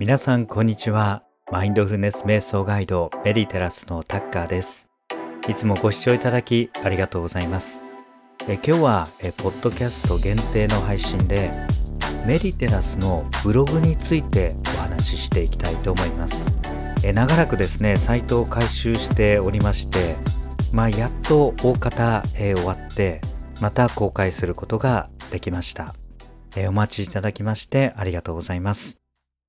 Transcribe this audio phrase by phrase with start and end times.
[0.00, 1.24] 皆さんこんにちは。
[1.50, 4.88] マインドフルネス瞑想ガイドメディテラスのタッカーです。
[5.48, 7.82] いつもご視聴いただきありがとうございます。
[8.46, 11.50] え今日はえポッドキャスト限定の配信で
[12.24, 16.56] メディテラスのブログについてお話ししていきたいと思います。
[17.02, 20.14] え長らくですねサイトを改修しておりまして
[20.72, 23.20] まあやっと大方、え終わって
[23.60, 25.92] また公開することができました。
[26.54, 28.96] えお待ちいただきましてありがとうございます。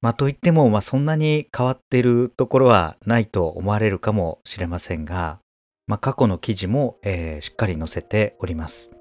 [0.01, 5.39] まあ、といっても、まあ、そんなに変わってるところはないと思われるかもしれませんが、
[5.87, 8.91] まあ、過去の記事も、えー、しっかり載せております。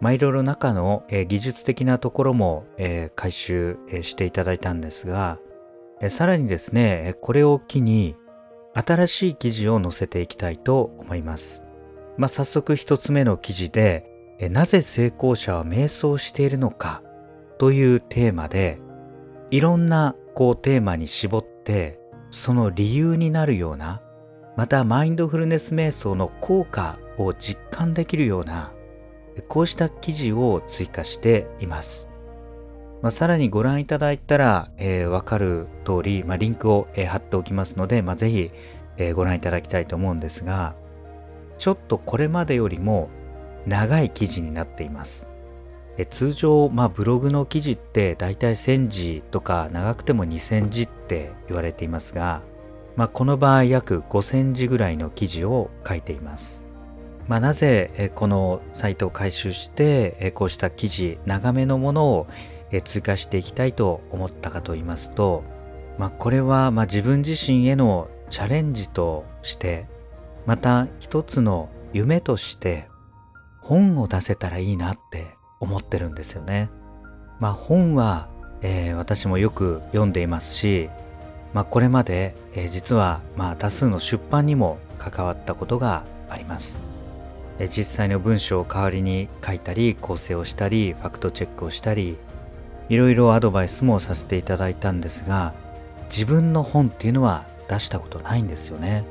[0.00, 5.38] まあ、いろいろ中の、えー、技術的なところも、えー、回収、えー、していただいたんですが、
[6.00, 8.16] えー、さらにですね、これを機に
[8.72, 11.62] 新しい記事を載せていきたいと思います。
[12.16, 17.02] まあ、早速一つ目の記事で、えー、なぜ成功者は瞑想しているのか
[17.58, 18.78] というテーマで、
[19.50, 21.98] いろんなこうテーマに絞って
[22.30, 24.02] その理由になるような
[24.54, 28.70] またマインドフルネス瞑想の効果を実感できるような
[29.48, 32.06] こうした記事を追加しています。
[33.00, 38.50] まあ、さらにご覧いただいたら、えー、わかる通り、まあ、リンクを、えー、貼っておきますので、まあ、ぜひ、
[38.98, 40.74] えー、ご覧いただきたいと思うんですが、
[41.58, 43.08] ちょっとこれまでよりも
[43.66, 45.28] 長い記事になっています。
[46.04, 52.42] 通常、まあ、ブログの記事ってだいたい1000字とか長くても2000字って言われていますが、
[52.96, 56.64] まあ、この場合約5000字ぐらいの記事を書いています。
[57.28, 62.26] まあ、なぜこのサイトを改修してこうした記事長めのものを
[62.84, 65.42] 追加していきたいと思ったかと言いますと、
[65.98, 69.86] まあ、これはま自分自身へのチャレンジとして
[70.46, 72.88] また一つの夢として
[73.60, 76.70] 本を出せたらいいなって思ってるんですよね。
[77.40, 78.28] まあ本は、
[78.62, 80.88] えー、私もよく読んでいますし、
[81.52, 86.84] まあ、これまで、えー、実は、まあ、多数の出版にも関わったことがあります。
[87.58, 92.16] え実際の文章を代わりに書いたり構成をしたりファクトチェックをしたり
[92.88, 95.54] いろいろアドバイスもさせていただいたんですが
[96.10, 99.04] 自分の本っていうのは出したことないんですよね。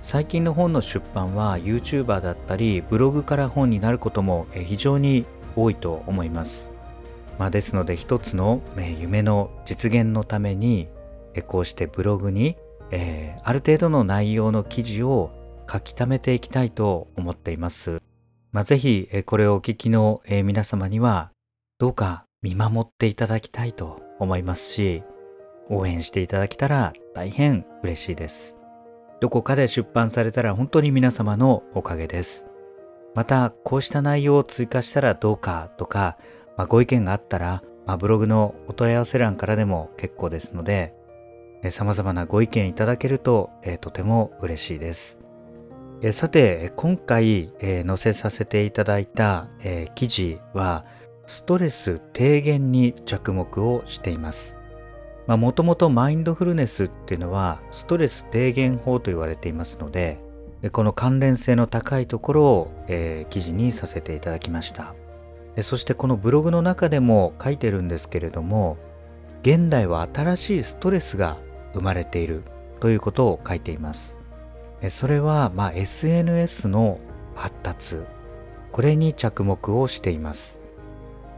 [0.00, 5.24] 最近の本の出版は YouTuber だったりブログから本になることも非常に
[5.62, 6.68] 多いと思います。
[7.38, 10.88] まあ、ですので一つの、え夢の実現のために、
[11.34, 12.56] えこうしてブログに、
[12.90, 15.30] えー、ある程度の内容の記事を
[15.70, 18.00] 書き溜めていきたいと思っています。
[18.50, 21.30] まあ、ぜひ、えこれをお聞きの、え皆様には
[21.78, 25.04] どうか見守っていただきたいと思いますし
[25.70, 28.56] 応援していただけたら大変嬉しいです。
[29.20, 32.47] どこかで出版されたら本当に皆様のおかげです。
[33.18, 36.18] またこうした内容を追加したらどうかとか、
[36.56, 40.94] まあ、ご意見があったら、まあ、ブログのお問い合わせ欄からでも結構ですので、
[41.64, 45.18] え様々なご意見いただけると、えとても嬉しいです。
[46.00, 50.84] えさて、今回、え載せさせていただいた、え記事は、
[51.26, 54.56] ストレス低減に着目をしています。
[55.26, 60.20] もともとマインドフルネスっていうのはストレス低減法と言われていますので、
[60.72, 64.94] この関連性の高いところを、えー、記事にさせていただきました。
[65.62, 68.76] そしてこのブログの中でも書いてるんですけれども
[69.42, 71.36] 現代は新しいストレスが
[71.74, 72.42] 生まれている
[72.80, 74.16] ということを書いています。
[74.90, 77.00] それは、まあ、SNS の
[77.34, 77.96] 発達。
[78.70, 80.60] これに着目をしています。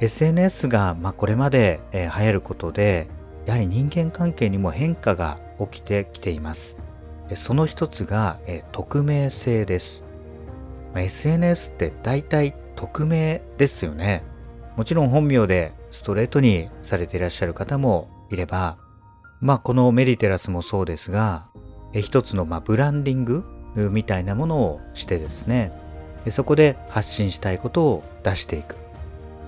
[0.01, 3.07] SNS が、まあ、これまで、えー、流行ることで
[3.47, 6.77] やはり人間関係にも変化が起きてきています。
[7.37, 10.05] その一つが、え匿名性です。
[10.95, 14.25] ま SNS って大体匿名ですよね。
[14.77, 18.79] もちろん本名でストレートにされていらっしゃる方もいれば、
[19.41, 21.47] まあこのメディテラスもそうですが、
[21.93, 25.73] え一つのまブランディングみたいなものをしてですね、
[26.29, 28.77] そこで発信したいことを出していく。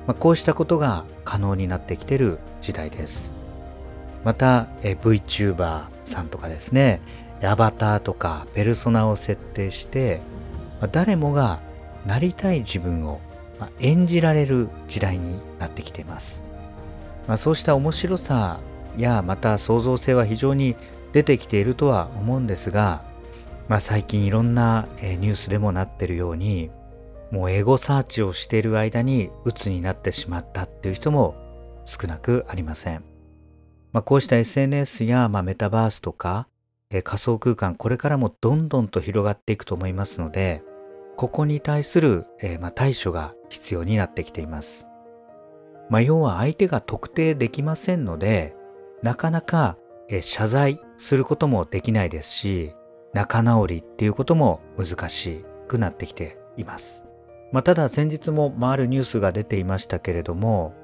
[0.06, 3.32] まあ、こうしたことが可能になってきてる時代です。
[4.24, 7.00] また、え VTuber さんとかですね、
[7.46, 10.20] アバターとかペルソナを設定して、
[10.80, 11.60] ま、誰もが
[12.06, 13.20] なりたい自分を、
[13.78, 16.42] 演じられる時代になってきています。
[17.28, 18.58] まあ、そうした面白さ
[18.96, 20.74] やまた創造性は非常に
[21.12, 23.02] 出てきているとは思うんですが、
[23.68, 26.70] まあ、最近いろんなニュースでもなってるように
[27.30, 31.34] もうエゴサーチをしている間に鬱になってしまったっていう人も
[31.84, 33.04] 少なくありません。
[33.92, 36.48] まあ、こうした SNS やまあメタバースとか
[36.92, 40.62] え仮想空間これからもどんどんと広がっていくと思いますので
[41.16, 44.86] ここに対する、えま対処が必要になってきています。
[45.90, 48.56] まあ、要は相手が特定できませんので
[49.02, 49.76] なかなか
[50.08, 52.74] え謝罪することもできないですし
[53.12, 57.04] 仲直りっていうことも難しくなってきています。
[57.52, 60.74] まあ、ただ先日も、まあ、あるニュースが出ていましたけれども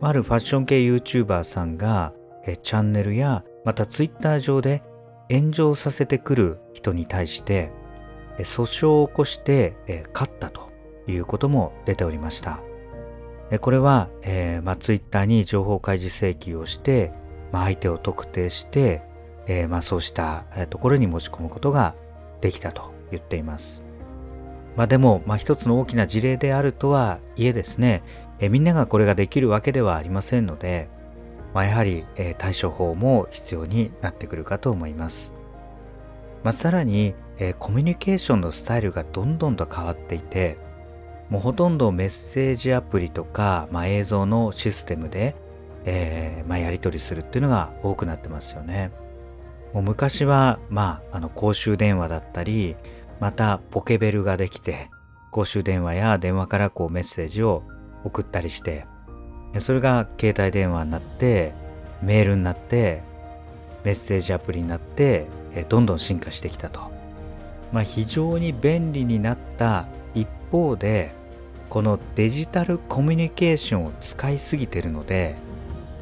[0.00, 2.12] あるファッション系 YouTuber さんが
[2.44, 4.82] えチャンネルやまた Twitter 上で
[5.30, 7.70] 炎上させてくる人に対して
[8.38, 9.74] 訴訟を起こして
[10.12, 10.70] 勝ったと
[11.06, 12.60] いうことも出ておりました。
[13.60, 17.12] これは、えーまあ、Twitter に情報開示請求をして、
[17.52, 19.02] まあ、相手を特定して、
[19.46, 21.94] えーまあ、そうしたところに持ち込むことが
[22.40, 23.82] できたと言っています。
[24.74, 28.02] まあ、でも、まあ、一つの大きな事例であるとはいえですね、
[28.38, 30.88] えー、みんながこれができるわけではありませんので、
[31.54, 35.34] まあ、やはり、え、対処法も必要になってくるかと思います。
[36.42, 40.58] まあ、さらに、え、コミュニケーションのスタイルがどんどんと変わっていて、
[41.28, 45.34] もうほとんどメッセージアプリとか、まあ、映像のシステムで、
[45.84, 48.90] えー、まあ、やり取りするっていうのが多くなってますよね。
[49.72, 52.76] もう昔は、まあ、あの公衆電話だったり、
[53.20, 54.90] またポケベルができて、
[55.30, 57.62] 公衆電話や電話からこうメッセージを
[58.04, 58.86] 送ったりして、
[59.58, 61.52] それが携帯電話になって、
[62.02, 63.02] メールになって、
[63.84, 65.26] メッセージアプリになって、
[65.68, 66.80] どんどん進化してきたと。
[67.72, 71.12] まあ、非常に便利になった一方で、
[71.72, 75.36] このデジタルコミュニケーションを使いすぎてるので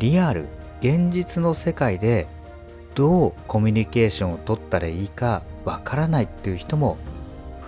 [0.00, 0.48] リアル
[0.80, 2.26] 現実の世界で
[2.96, 6.98] どうコミュニケーションを取ったらいいかわからないっていう人も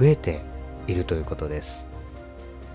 [0.00, 0.40] 増えて
[0.88, 1.86] いるということです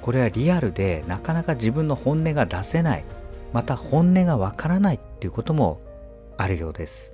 [0.07, 3.03] これはリアルでなかなか自分の本音が出せない。
[3.51, 5.81] また本音がわからないっていうことも
[6.37, 7.13] あるようです。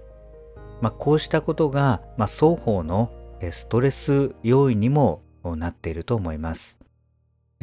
[0.79, 3.11] まあ、こうしたことが、まあ、双方の
[3.49, 6.77] ストレス要因にもなっていると思います。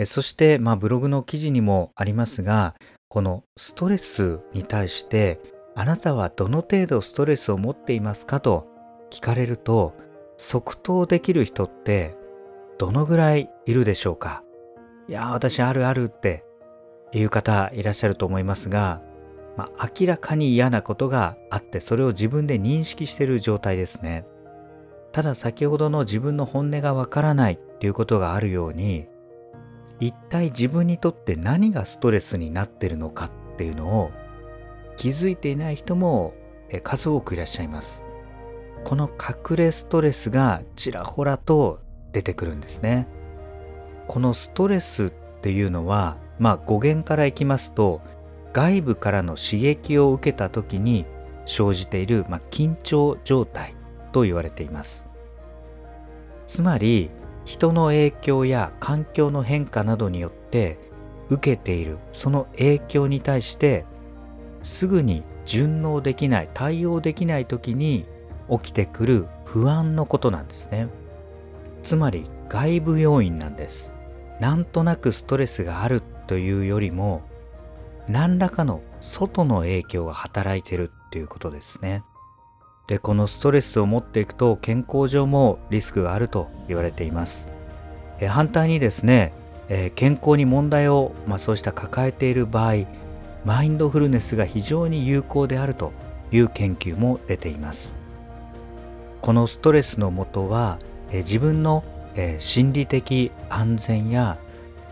[0.05, 2.75] そして、まあ、ブログの記事にもありますが、
[3.07, 5.39] このストレスに対して、
[5.77, 8.67] あなたはどの程度ストレスを持っていますかと
[9.13, 9.95] 聞かれると、
[10.39, 12.17] 即答できる人って
[12.79, 14.43] どのぐらいいるでしょうか？
[15.11, 16.45] いや、私あるあるって
[17.11, 19.03] いう方いらっしゃると思いますが、
[19.57, 24.25] まあ、明らかに嫌なことがあってそれを自分で認識している状態ですね。
[25.11, 29.09] ただ先ほどの自分の本音がわからないっていうことがあるように
[29.99, 34.13] 一体自分にとって何がストレスになってるのかっていうのを
[34.97, 36.35] 気づいていない人も
[36.85, 38.05] 数多くいらっしゃいます。
[38.85, 41.81] この隠れストレスがちらほらと
[42.13, 43.09] 出てくるんですね。
[44.07, 48.01] このストレスっていうのは、まあ語源からいきますと、
[48.53, 51.07] 外部からの刺激を受けた時に
[51.47, 53.75] 生じている、まあ、緊張状態
[54.13, 55.07] と言われています。
[56.47, 57.11] つまり
[57.45, 60.79] 人の影響や環境の変化などによって
[61.31, 63.85] 受けているその影響に対して
[64.63, 68.05] すぐに順応できない対応できない時に
[68.51, 70.89] 起きてくる不安のことなんですね
[71.85, 73.95] つまり外部要因なんです。
[74.41, 77.23] なんとなくストレスがあるというよりも
[78.09, 82.03] 何らかの外の影響が働いてるっていうことですね。
[82.89, 87.49] でこのストレスを持っていくと健康上もリスクがあると言われています。
[88.19, 89.33] え反対にですね、
[89.69, 92.85] え健康に問題を、まあ、そうした抱えている場合
[93.45, 95.93] マインドフルネスが非常に有効であると
[96.31, 97.95] いう研究も出ています。
[99.23, 100.79] このストレスのもとは、
[101.11, 104.39] え自分の、え心理的安全や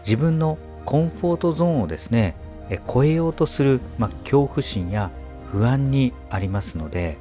[0.00, 2.34] 自分のコンフォートゾーンをですね、
[2.70, 5.10] え超えようとする、まあ、恐怖心や
[5.50, 7.16] 不安にありますので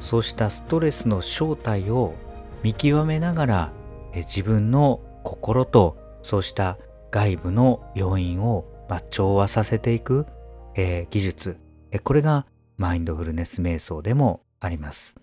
[0.00, 2.14] そうしたストレスの正体を
[2.62, 3.72] 見極めながら
[4.16, 6.78] え自分の心とそうした
[7.10, 10.26] 外部の要因をまあ調和させていく、
[10.74, 11.58] え、技術、
[11.90, 12.46] えこれが
[12.78, 15.16] マインドフルネス瞑想でもあります。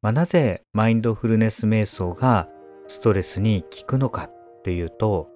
[0.00, 2.48] まあ、なぜマインドフルネス瞑想が
[2.88, 5.28] ストレスに効くのかっていうと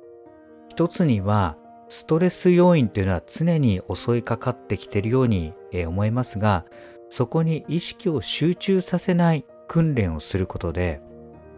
[0.69, 1.57] 一つには
[1.89, 5.53] ストレス要因っていうのは常に襲いかかってきているように
[5.87, 6.65] 思いますが
[7.13, 11.03] そこに意識を集中させない訓練をすることで、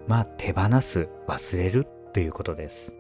[0.09, 2.93] まあ手放す、忘れるということです。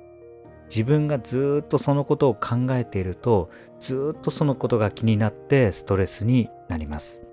[0.66, 7.26] 自分がずっとそのことを考えていると、ずっとそのことが気になってストレスになります。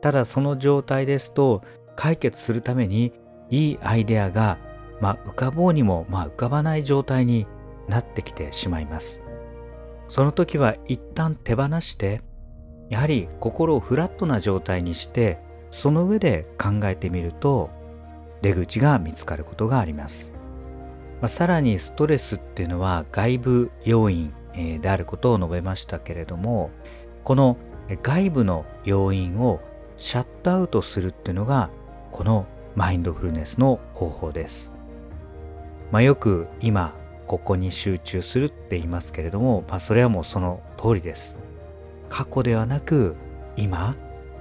[0.00, 1.62] ただその状態ですと、
[1.94, 3.12] 解決するために
[3.50, 4.58] いいアイデアが、
[5.04, 7.46] まあ、浮かぼうにも、まあ、浮かばない状態に
[7.88, 9.20] なってきてしまいます。
[10.08, 12.22] その時は一旦手放して
[12.88, 17.68] やはり心をフラットな状態にしてその上で考えてみると
[18.40, 20.32] 出口が見つかることがあります、
[21.20, 24.32] まあ、さらにストレスっていうのは外部要因
[24.80, 26.70] であることを述べましたけれども
[27.24, 27.58] この
[28.02, 29.60] 外部の要因を
[29.98, 31.68] シャットアウトするっていうのが
[32.10, 34.73] このマインドフルネスの方法です。
[35.94, 36.92] まあ、よく今
[37.28, 41.38] ここに集中するって言いますけれども、まあ、それはもうその通りです。
[42.08, 43.14] 過去ではなく
[43.56, 43.94] 今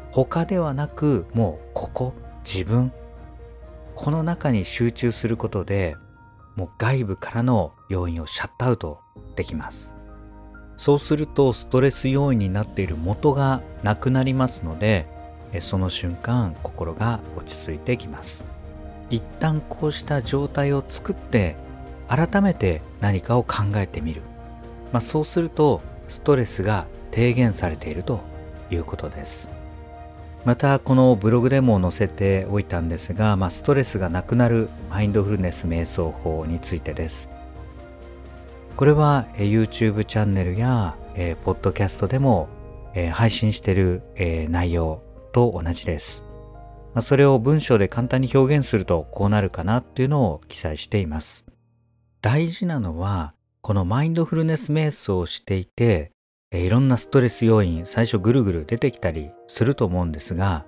[0.10, 2.92] 他ではなくもうここ自分。
[3.94, 5.96] この中に集中することで
[6.56, 9.02] もう外部からの要因をシャットアウト
[9.36, 9.96] できます。
[10.76, 15.06] そうするとストレス要因になっている元がなくなりますので
[15.60, 18.53] その瞬間心が落ち着いてきます。
[19.10, 21.56] 一旦こうした状態を作って
[22.08, 24.22] 改めて何かを考えてみる、
[24.92, 28.22] まあ、そうするとストレスが低減されていると
[28.70, 29.50] いうことです。
[30.46, 37.30] またこのブログでも載せておいたんですが、まあ、ストレスがなくなるマインドフルネス瞑想法についてです。
[38.76, 42.50] これは YouTube チャンネルや、えー、ポッドキャストでも、
[42.94, 46.23] えー、配信している、えー、内容と同じです、
[46.94, 51.44] まあ、それを文章で簡単に表現するとこうなるかなっていうのを記載しています。
[52.22, 56.12] 大事なのはこのマインドフルネス瞑想をしていて
[56.52, 60.66] いろんなストレス要因最初ぐるぐる出てきたりすると思うんですが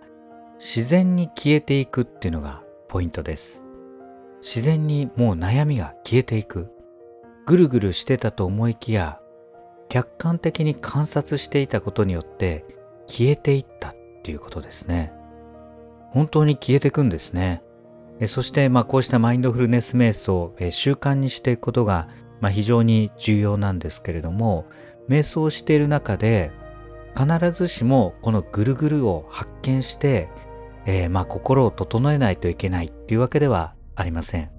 [0.60, 3.62] 自然に消えていくっていうのがポイントです。
[4.42, 6.72] 自然にもう悩みが消えていく。
[7.46, 9.20] ぐるぐるしてたと思いきや
[9.90, 12.66] 客観的に観察していたことによって
[13.08, 15.14] 消えていったっていうことですね。
[16.16, 17.62] 本当に消えていくんですね
[18.26, 22.08] そしてまあこうしたマインドフルネス瞑想習慣にしていくことが
[22.40, 24.66] まあ非常に重要なんですけれども
[25.10, 26.52] 瞑想している中で
[27.16, 30.30] 必ずしもこのぐるぐるを発見して、
[30.86, 34.52] えー、まあ心を整えないといけないっていうわけではありません。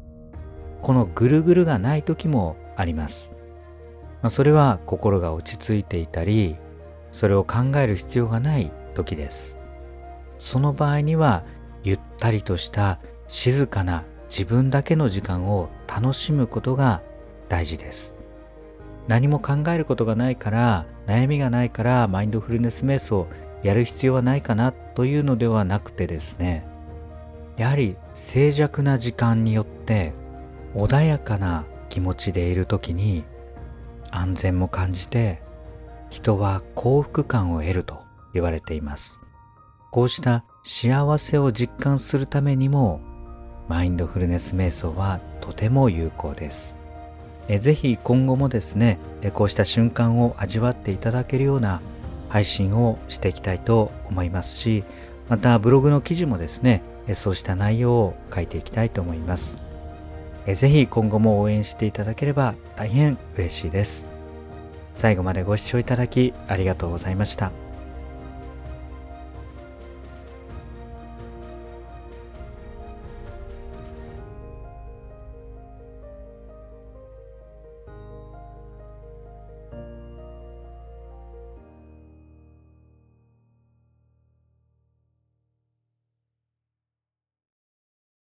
[0.80, 3.32] このぐるぐるがない時もあります。
[4.22, 6.56] まあ、それは心が落ち着いていたり、
[7.12, 9.55] それを考える必要がない時です。
[10.38, 11.44] その場合には
[11.82, 17.02] ゆったりとした静かな自分だけの時間を楽しむことが
[17.48, 18.16] 大事です。
[19.08, 23.28] 何も考えることがないから悩みがないからマインドフルネス瞑想
[23.62, 26.66] やる必要はないかなというのではなくてですね
[27.56, 30.12] やはり静寂な時間によって
[30.74, 33.24] 穏やかな気持ちでいる時に
[34.10, 35.40] 安全も感じて
[36.10, 38.02] 人は幸福感を得ると
[38.34, 39.20] 言われています
[39.90, 43.00] こうした幸せを実感するためにも
[43.68, 46.76] マインドフルネス瞑想はとても有効です。
[47.48, 48.98] えぜひ今後もですね
[49.32, 51.80] こうした瞬間を味わっていただけるような
[52.28, 54.82] 配信をしていきたいと思いますし
[55.28, 56.82] またブログの記事もですね
[57.14, 59.58] そうした内容を書いていきたいと思います。
[60.46, 64.06] ぜひ今後も応援していただければ大変嬉しいです。
[64.94, 67.65] 最後までご視聴いただきありがとうございました。